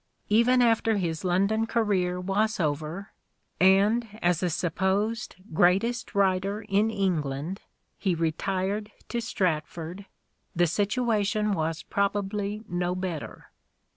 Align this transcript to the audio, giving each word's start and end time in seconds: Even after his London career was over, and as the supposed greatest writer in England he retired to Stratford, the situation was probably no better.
Even 0.29 0.63
after 0.63 0.97
his 0.97 1.23
London 1.23 1.67
career 1.67 2.19
was 2.19 2.59
over, 2.59 3.11
and 3.59 4.07
as 4.23 4.39
the 4.39 4.49
supposed 4.49 5.35
greatest 5.53 6.15
writer 6.15 6.61
in 6.63 6.89
England 6.89 7.61
he 7.99 8.15
retired 8.15 8.91
to 9.09 9.21
Stratford, 9.21 10.07
the 10.55 10.65
situation 10.65 11.51
was 11.53 11.83
probably 11.83 12.63
no 12.67 12.95
better. 12.95 13.51